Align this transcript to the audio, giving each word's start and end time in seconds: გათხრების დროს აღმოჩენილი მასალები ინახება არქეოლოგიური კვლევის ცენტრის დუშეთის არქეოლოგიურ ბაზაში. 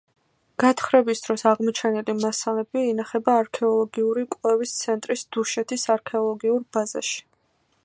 გათხრების 0.61 1.19
დროს 1.25 1.43
აღმოჩენილი 1.51 2.15
მასალები 2.21 2.83
ინახება 2.93 3.37
არქეოლოგიური 3.43 4.25
კვლევის 4.33 4.75
ცენტრის 4.81 5.27
დუშეთის 5.37 5.87
არქეოლოგიურ 5.97 6.69
ბაზაში. 6.79 7.25